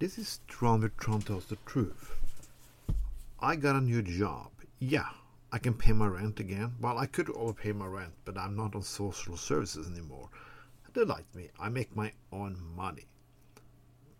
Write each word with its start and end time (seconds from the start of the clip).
This 0.00 0.16
is 0.16 0.38
Tron 0.46 0.82
with 0.82 0.96
Tron 0.96 1.22
tells 1.22 1.46
the 1.46 1.58
truth. 1.66 2.20
I 3.40 3.56
got 3.56 3.74
a 3.74 3.80
new 3.80 4.00
job. 4.00 4.52
Yeah, 4.78 5.08
I 5.50 5.58
can 5.58 5.74
pay 5.74 5.90
my 5.90 6.06
rent 6.06 6.38
again. 6.38 6.74
Well, 6.80 6.96
I 6.96 7.06
could 7.06 7.28
overpay 7.30 7.72
my 7.72 7.86
rent, 7.86 8.12
but 8.24 8.38
I'm 8.38 8.54
not 8.54 8.76
on 8.76 8.82
social 8.82 9.36
services 9.36 9.88
anymore. 9.88 10.28
They 10.92 11.02
like 11.02 11.26
me. 11.34 11.48
I 11.58 11.68
make 11.68 11.96
my 11.96 12.12
own 12.30 12.56
money. 12.76 13.06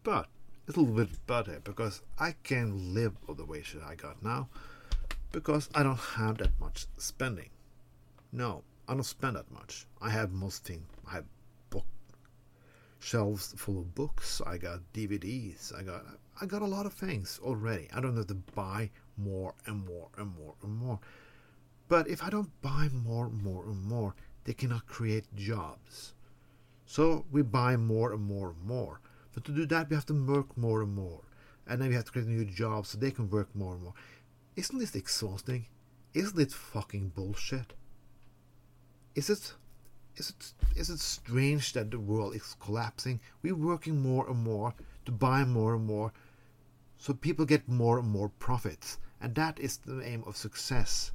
But 0.02 0.26
it's 0.66 0.76
a 0.76 0.80
little 0.80 0.96
bit 0.96 1.26
better 1.28 1.60
because 1.62 2.02
I 2.18 2.34
can 2.42 2.92
live 2.92 3.16
on 3.28 3.36
the 3.36 3.44
wage 3.44 3.74
that 3.74 3.84
I 3.84 3.94
got 3.94 4.20
now 4.20 4.48
because 5.30 5.68
I 5.76 5.84
don't 5.84 5.96
have 5.96 6.38
that 6.38 6.58
much 6.58 6.86
spending. 6.96 7.50
No, 8.32 8.64
I 8.88 8.94
don't 8.94 9.04
spend 9.04 9.36
that 9.36 9.52
much. 9.52 9.86
I 10.02 10.10
have 10.10 10.32
most 10.32 10.64
things. 10.64 10.88
I 11.08 11.14
have 11.14 11.26
shelves 13.08 13.54
full 13.56 13.78
of 13.78 13.94
books. 13.94 14.42
I 14.46 14.58
got 14.58 14.80
DVDs. 14.92 15.74
I 15.74 15.82
got 15.82 16.02
I 16.40 16.46
got 16.46 16.62
a 16.62 16.66
lot 16.76 16.84
of 16.84 16.92
things 16.92 17.40
already. 17.42 17.88
I 17.94 18.00
don't 18.00 18.16
have 18.16 18.26
to 18.26 18.34
buy 18.34 18.90
more 19.16 19.54
and 19.66 19.86
more 19.86 20.08
and 20.18 20.36
more 20.36 20.54
and 20.62 20.72
more. 20.76 21.00
But 21.88 22.06
if 22.08 22.22
I 22.22 22.28
don't 22.28 22.60
buy 22.60 22.88
more 22.92 23.26
and 23.26 23.42
more 23.42 23.64
and 23.64 23.82
more, 23.82 24.14
they 24.44 24.52
cannot 24.52 24.86
create 24.86 25.34
jobs. 25.34 26.14
So 26.84 27.24
we 27.32 27.42
buy 27.42 27.76
more 27.76 28.12
and 28.12 28.22
more 28.22 28.50
and 28.50 28.62
more. 28.64 29.00
But 29.32 29.44
to 29.44 29.52
do 29.52 29.64
that, 29.66 29.88
we 29.88 29.96
have 29.96 30.06
to 30.06 30.26
work 30.34 30.56
more 30.56 30.82
and 30.82 30.94
more. 30.94 31.22
And 31.66 31.80
then 31.80 31.88
we 31.88 31.94
have 31.94 32.04
to 32.04 32.12
create 32.12 32.28
new 32.28 32.44
jobs 32.44 32.90
so 32.90 32.98
they 32.98 33.10
can 33.10 33.30
work 33.30 33.54
more 33.54 33.74
and 33.74 33.82
more. 33.82 33.94
Isn't 34.56 34.78
this 34.78 34.94
exhausting? 34.94 35.66
Isn't 36.12 36.38
it 36.38 36.52
fucking 36.52 37.12
bullshit? 37.14 37.72
Is 39.14 39.30
it 39.30 39.54
is 40.18 40.30
it 40.30 40.52
is 40.76 40.90
it 40.90 41.00
strange 41.00 41.72
that 41.72 41.90
the 41.90 41.98
world 41.98 42.34
is 42.34 42.56
collapsing? 42.60 43.20
We're 43.42 43.54
working 43.54 44.02
more 44.02 44.28
and 44.28 44.42
more 44.42 44.74
to 45.06 45.12
buy 45.12 45.44
more 45.44 45.74
and 45.74 45.86
more 45.86 46.12
so 46.98 47.14
people 47.14 47.44
get 47.44 47.68
more 47.68 47.98
and 48.00 48.08
more 48.08 48.28
profits. 48.28 48.98
And 49.20 49.34
that 49.36 49.58
is 49.60 49.76
the 49.78 50.02
aim 50.02 50.24
of 50.26 50.36
success. 50.36 51.12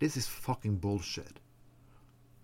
This 0.00 0.16
is 0.16 0.26
fucking 0.26 0.78
bullshit. 0.78 1.38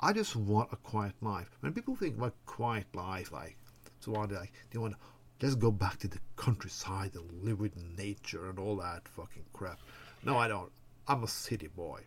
I 0.01 0.13
just 0.13 0.37
want 0.37 0.73
a 0.73 0.77
quiet 0.77 1.15
life. 1.21 1.51
When 1.61 1.73
people 1.73 1.97
think 1.97 2.17
about 2.17 2.35
quiet 2.47 2.87
life, 2.95 3.33
like 3.33 3.57
so 3.99 4.15
on, 4.15 4.29
like 4.29 4.53
they 4.71 4.79
want 4.79 4.95
let's 5.43 5.55
go 5.55 5.71
back 5.71 5.99
to 5.99 6.09
the 6.09 6.21
countryside 6.37 7.15
and 7.15 7.45
live 7.45 7.61
with 7.61 7.77
nature 7.99 8.49
and 8.49 8.59
all 8.59 8.77
that 8.77 9.09
fucking 9.09 9.47
crap. 9.53 9.81
No, 10.23 10.37
I 10.37 10.49
don't. 10.49 10.71
I'm 11.09 11.25
a 11.25 11.29
city 11.29 11.69
boy. 11.69 12.03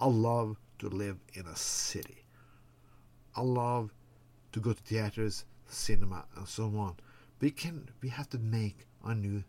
I 0.00 0.06
love 0.06 0.56
to 0.80 0.88
live 0.88 1.18
in 1.34 1.46
a 1.46 1.56
city. 1.56 2.19
I 3.36 3.42
love 3.42 3.92
to 4.52 4.60
go 4.60 4.72
to 4.72 4.82
theaters, 4.82 5.44
cinema, 5.66 6.24
and 6.36 6.48
so 6.48 6.64
on. 6.76 6.96
We 7.40 7.50
can 7.50 7.88
we 8.02 8.08
have 8.10 8.28
to 8.30 8.38
make 8.38 8.86
a 9.04 9.14
new 9.14 9.44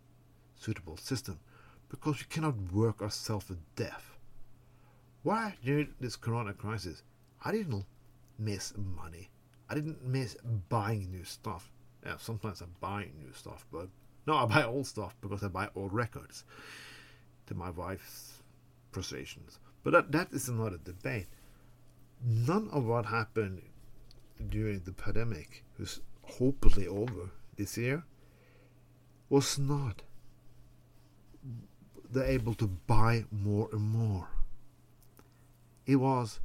suitable 0.55 0.97
system 0.97 1.39
because 1.89 2.19
we 2.19 2.25
cannot 2.29 2.71
work 2.71 3.01
ourselves 3.01 3.47
to 3.47 3.57
death. 3.75 4.17
Why 5.23 5.55
during 5.63 5.93
this 5.99 6.15
corona 6.15 6.53
crisis 6.53 7.03
I 7.43 7.51
didn't 7.51 7.85
miss 8.37 8.73
money. 8.77 9.29
I 9.69 9.75
didn't 9.75 10.03
miss 10.05 10.35
buying 10.69 11.11
new 11.11 11.23
stuff. 11.23 11.71
Yeah, 12.05 12.17
sometimes 12.17 12.61
I 12.61 12.65
buy 12.79 13.07
new 13.19 13.31
stuff, 13.33 13.65
but 13.71 13.87
no, 14.27 14.35
I 14.35 14.45
buy 14.45 14.63
old 14.63 14.87
stuff 14.87 15.15
because 15.21 15.43
I 15.43 15.47
buy 15.47 15.69
old 15.75 15.93
records 15.93 16.43
to 17.47 17.55
my 17.55 17.69
wife's 17.69 18.41
frustrations. 18.91 19.59
But 19.83 19.93
that, 19.93 20.11
that 20.11 20.31
is 20.31 20.49
another 20.49 20.77
debate. 20.83 21.27
None 22.23 22.69
of 22.71 22.85
what 22.85 23.05
happened 23.05 23.61
during 24.49 24.81
the 24.81 24.93
pandemic, 24.93 25.63
who's 25.77 25.99
hopefully 26.23 26.87
over 26.87 27.31
this 27.57 27.77
year, 27.77 28.03
was 29.29 29.57
not 29.57 30.01
the 32.11 32.29
able 32.29 32.53
to 32.55 32.67
buy 32.67 33.25
more 33.31 33.69
and 33.71 33.81
more. 33.81 34.27
It 35.85 35.95
was 35.95 36.39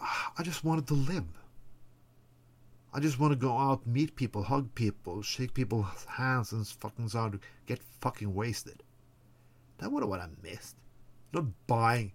ah, 0.00 0.32
I 0.38 0.42
just 0.42 0.64
wanted 0.64 0.86
to 0.88 0.94
live. 0.94 1.24
I 2.92 3.00
just 3.00 3.18
want 3.18 3.32
to 3.32 3.36
go 3.36 3.56
out, 3.56 3.86
meet 3.86 4.14
people, 4.14 4.44
hug 4.44 4.72
people, 4.76 5.20
shake 5.22 5.52
people's 5.52 6.04
hands, 6.04 6.52
and 6.52 6.64
fucking 6.66 7.10
get 7.66 7.80
fucking 8.00 8.32
wasted. 8.32 8.84
That 9.78 9.90
was 9.90 10.04
what 10.04 10.20
I 10.20 10.28
missed. 10.42 10.76
Not 11.32 11.46
buying 11.66 12.12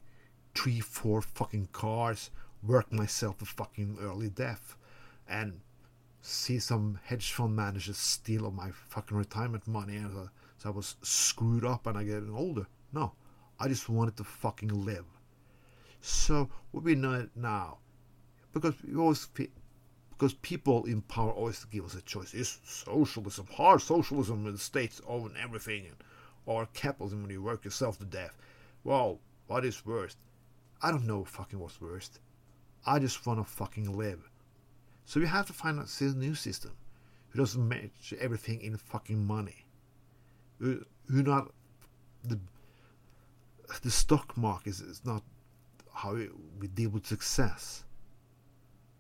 three, 0.56 0.80
four 0.80 1.22
fucking 1.22 1.70
cars, 1.74 2.32
work 2.64 2.92
myself 2.92 3.38
to 3.38 3.46
fucking 3.46 3.98
early 4.02 4.30
death, 4.30 4.76
and 5.28 5.62
see 6.22 6.60
some 6.60 7.00
hedge 7.04 7.32
fund 7.32 7.56
managers 7.56 7.98
steal 7.98 8.46
all 8.46 8.52
my 8.52 8.72
fucking 8.72 9.18
retirement 9.18 9.68
money, 9.68 9.96
and 9.96 10.12
so, 10.12 10.30
so 10.58 10.70
I 10.70 10.72
was 10.72 10.96
screwed 11.02 11.64
up 11.64 11.88
and 11.88 11.98
I 11.98 12.04
getting 12.04 12.34
older. 12.34 12.68
No, 12.92 13.14
I 13.60 13.68
just 13.68 13.90
wanted 13.90 14.18
to 14.18 14.24
fucking 14.24 14.86
live. 14.86 15.06
So 16.02 16.50
what 16.72 16.84
we 16.84 16.96
know 16.96 17.28
now, 17.36 17.78
because 18.54 18.74
we 18.84 18.96
always 18.96 19.28
because 20.12 20.34
people 20.36 20.86
in 20.86 21.02
power 21.04 21.32
always 21.32 21.64
give 21.66 21.86
us 21.86 21.96
a 21.96 22.02
choice: 22.02 22.34
is 22.34 22.60
socialism, 22.66 23.48
hard 23.54 23.82
socialism, 23.82 24.44
with 24.44 24.54
the 24.56 24.60
states 24.60 25.02
own 25.08 25.36
everything, 25.42 25.86
or 26.46 26.68
capitalism 26.74 27.22
when 27.22 27.32
you 27.32 27.42
work 27.42 27.64
yourself 27.64 27.98
to 28.00 28.06
death. 28.06 28.38
Well, 28.84 29.20
what 29.48 29.66
is 29.66 29.86
worst? 29.86 30.18
I 30.82 30.92
don't 30.92 31.08
know 31.08 31.24
fucking 31.24 31.60
what's 31.60 31.82
worst. 31.82 32.20
I 32.86 33.00
just 33.00 33.26
want 33.26 33.40
to 33.40 33.44
fucking 33.44 33.98
live. 33.98 34.30
So 35.06 35.20
we 35.20 35.28
have 35.28 35.48
to 35.48 35.54
find 35.54 35.80
a 35.80 36.04
new 36.16 36.36
system 36.36 36.72
who 37.30 37.40
doesn't 37.40 37.68
match 37.68 38.14
everything 38.20 38.62
in 38.62 38.78
fucking 38.78 39.26
money. 39.26 39.66
Who 40.60 40.86
not 41.08 41.52
the 42.24 42.40
the 43.84 43.92
stock 43.92 44.36
market 44.36 44.70
is, 44.70 44.82
is 44.82 45.02
not 45.06 45.24
how 45.94 46.18
we 46.60 46.68
deal 46.68 46.90
with 46.90 47.06
success. 47.06 47.84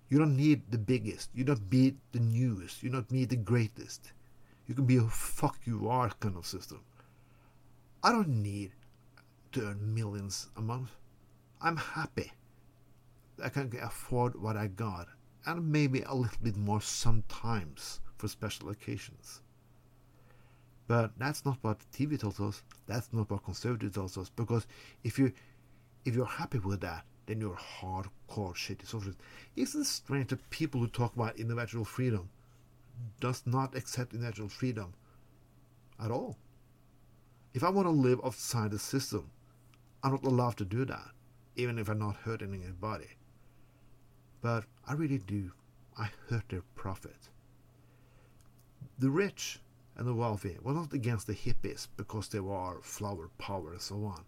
You 0.10 0.18
don't 0.18 0.36
need 0.36 0.72
the 0.72 0.78
biggest. 0.78 1.30
You 1.34 1.44
don't 1.44 1.72
need 1.72 1.98
the 2.12 2.20
newest. 2.20 2.84
You 2.84 2.90
don't 2.90 3.12
need 3.12 3.30
the 3.30 3.36
greatest. 3.36 4.12
You 4.68 4.76
can 4.76 4.86
be 4.86 4.98
a 4.98 5.04
fuck 5.04 5.58
you 5.66 5.90
are 5.90 6.10
kind 6.20 6.38
of 6.38 6.46
system. 6.46 6.82
I 8.04 8.12
don't 8.12 8.42
need 8.44 8.72
to 9.52 9.62
earn 9.62 9.94
millions 9.94 10.48
a 10.56 10.62
month. 10.62 10.92
I'm 11.62 11.78
happy. 11.78 12.32
I 13.50 13.52
can 13.52 13.76
afford 13.82 14.40
what 14.40 14.56
I 14.56 14.68
got, 14.68 15.08
and 15.44 15.72
maybe 15.72 16.04
a 16.04 16.14
little 16.14 16.38
bit 16.44 16.56
more 16.56 16.82
sometimes 16.82 18.00
for 18.16 18.28
special 18.28 18.70
occasions. 18.70 19.42
But 20.86 21.18
that's 21.18 21.44
not 21.46 21.58
what 21.64 21.80
TV 21.92 22.20
tells 22.20 22.40
us. 22.40 22.62
That's 22.86 23.12
not 23.12 23.32
what 23.32 23.44
conservative 23.44 23.92
tells 23.92 24.20
us. 24.20 24.30
Because 24.30 24.68
if 25.04 25.18
you 25.18 25.32
if 26.06 26.14
you're 26.14 26.28
happy 26.28 26.60
with 26.60 26.82
that, 26.82 27.06
then 27.26 27.42
you're 27.42 27.58
hardcore 27.58 28.54
shitty 28.54 28.86
socialist. 28.86 29.20
Isn't 29.56 29.82
it 29.82 29.88
strange 29.88 30.28
that 30.28 30.48
people 30.52 30.80
who 30.82 30.88
talk 30.88 31.16
about 31.16 31.40
individual 31.40 31.86
freedom 31.86 32.30
does 33.20 33.42
not 33.48 33.76
accept 33.76 34.14
individual 34.14 34.50
freedom 34.50 34.94
at 36.00 36.12
all? 36.12 36.38
If 37.56 37.64
I 37.64 37.70
want 37.70 37.88
to 37.88 37.92
live 37.92 38.22
outside 38.24 38.70
the 38.70 38.80
system, 38.80 39.32
I'm 40.04 40.12
not 40.12 40.24
allowed 40.24 40.58
to 40.58 40.66
do 40.66 40.86
that, 40.86 41.10
even 41.56 41.80
if 41.80 41.90
I'm 41.90 41.98
not 41.98 42.16
hurting 42.18 42.54
anybody. 42.54 43.08
But 44.42 44.66
I 44.88 44.94
really 44.94 45.18
do. 45.18 45.52
I 45.98 46.10
hurt 46.30 46.50
their 46.50 46.64
profit. 46.76 47.30
The 48.98 49.10
rich 49.10 49.60
and 49.96 50.08
the 50.08 50.14
wealthy 50.14 50.58
were 50.62 50.74
not 50.74 50.94
against 50.94 51.28
the 51.28 51.34
hippies 51.34 51.88
because 51.98 52.30
they 52.30 52.40
were 52.40 52.80
flower 52.82 53.30
power 53.38 53.72
and 53.72 53.82
so 53.82 54.06
on. 54.06 54.24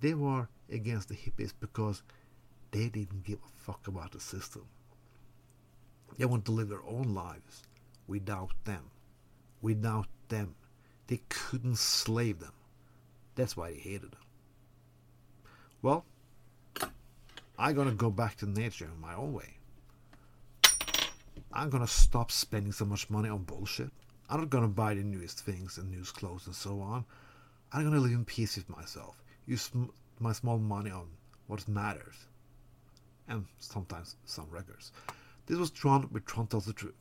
They 0.00 0.14
were 0.14 0.48
against 0.70 1.08
the 1.08 1.14
hippies 1.14 1.52
because 1.58 2.02
they 2.70 2.88
didn't 2.88 3.24
give 3.24 3.38
a 3.38 3.62
fuck 3.64 3.88
about 3.88 4.12
the 4.12 4.20
system. 4.20 4.66
They 6.18 6.26
wanted 6.26 6.46
to 6.46 6.52
live 6.52 6.68
their 6.68 6.84
own 6.86 7.14
lives 7.14 7.64
without 8.06 8.52
them. 8.64 8.90
Without 9.62 10.08
them. 10.28 10.54
They 11.06 11.20
couldn't 11.28 11.78
slave 11.78 12.40
them. 12.40 12.52
That's 13.34 13.56
why 13.56 13.72
they 13.72 13.78
hated 13.78 14.12
them. 14.12 14.20
Well, 15.82 16.04
I'm 17.58 17.74
gonna 17.74 17.92
go 17.92 18.10
back 18.10 18.36
to 18.36 18.46
nature 18.46 18.84
in 18.92 19.00
my 19.00 19.14
own 19.14 19.32
way. 19.32 19.54
I'm 21.52 21.70
gonna 21.70 21.86
stop 21.86 22.30
spending 22.30 22.72
so 22.72 22.84
much 22.84 23.08
money 23.08 23.28
on 23.28 23.44
bullshit. 23.44 23.90
I'm 24.28 24.40
not 24.40 24.50
gonna 24.50 24.68
buy 24.68 24.94
the 24.94 25.02
newest 25.02 25.40
things 25.40 25.78
and 25.78 25.90
newest 25.90 26.14
clothes 26.14 26.46
and 26.46 26.54
so 26.54 26.80
on. 26.80 27.04
I'm 27.72 27.84
gonna 27.84 28.00
live 28.00 28.12
in 28.12 28.24
peace 28.24 28.56
with 28.56 28.68
myself. 28.68 29.22
Use 29.46 29.70
my 30.20 30.32
small 30.32 30.58
money 30.58 30.90
on 30.90 31.08
what 31.46 31.66
matters. 31.66 32.26
And 33.28 33.46
sometimes 33.58 34.16
some 34.24 34.48
records. 34.50 34.92
This 35.46 35.58
was 35.58 35.70
Tron 35.70 36.08
with 36.12 36.26
Tron 36.26 36.46
Tells 36.48 36.66
the 36.66 36.72
Truth. 36.72 36.94